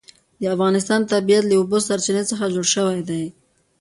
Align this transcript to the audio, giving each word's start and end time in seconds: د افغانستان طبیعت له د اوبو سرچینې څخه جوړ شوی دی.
د 0.41 0.43
افغانستان 0.55 1.01
طبیعت 1.11 1.43
له 1.45 1.49
د 1.57 1.59
اوبو 1.59 1.77
سرچینې 1.87 2.23
څخه 2.31 2.45
جوړ 2.55 2.65
شوی 2.75 2.99
دی. 3.09 3.23